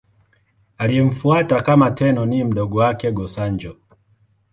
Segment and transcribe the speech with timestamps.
[0.77, 3.77] Aliyemfuata kama Tenno ni mdogo wake, Go-Sanjo.